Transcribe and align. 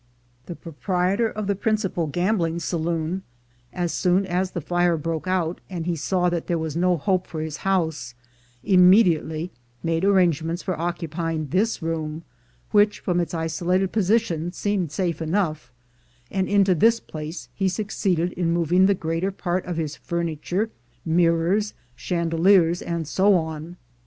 The 0.47 0.55
proprietor 0.55 1.29
of 1.29 1.45
the 1.45 1.55
principal 1.55 2.07
gambling 2.07 2.57
saloon, 2.57 3.21
as 3.71 3.91
soon 3.91 4.25
as 4.25 4.49
the 4.49 4.59
fire 4.59 4.97
broke 4.97 5.27
out 5.27 5.61
and 5.69 5.85
he 5.85 5.95
saw 5.95 6.27
that 6.27 6.47
there 6.47 6.57
was 6.57 6.75
no 6.75 6.97
hope 6.97 7.27
for 7.27 7.39
his 7.39 7.57
house, 7.57 8.15
imme 8.65 9.03
diately 9.03 9.51
made 9.83 10.03
arrangements 10.03 10.63
for 10.63 10.75
occupying 10.75 11.49
this 11.49 11.83
room, 11.83 12.23
which, 12.71 12.99
from 12.99 13.19
its 13.19 13.35
isolated 13.35 13.91
position, 13.91 14.51
seemed 14.51 14.91
safe 14.91 15.21
enough; 15.21 15.71
and 16.31 16.47
into 16.49 16.73
this 16.73 16.99
place 16.99 17.47
he 17.53 17.69
succeeded 17.69 18.31
in 18.31 18.51
moving 18.51 18.87
the 18.87 18.95
greater 18.95 19.29
part 19.29 19.63
of 19.65 19.77
his 19.77 19.95
furniture, 19.95 20.71
mirrors, 21.05 21.75
chandeliers, 21.95 22.81
and 22.81 23.07
so 23.07 23.35
on. 23.35 23.77